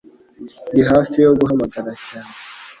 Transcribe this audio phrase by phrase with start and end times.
[0.71, 2.33] Ndi hafi yo guhamagara cyane.